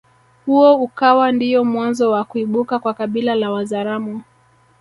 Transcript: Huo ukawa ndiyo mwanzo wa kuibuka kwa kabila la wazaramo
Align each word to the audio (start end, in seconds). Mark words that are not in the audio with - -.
Huo 0.45 0.75
ukawa 0.75 1.31
ndiyo 1.31 1.63
mwanzo 1.65 2.11
wa 2.11 2.23
kuibuka 2.23 2.79
kwa 2.79 2.93
kabila 2.93 3.35
la 3.35 3.51
wazaramo 3.51 4.21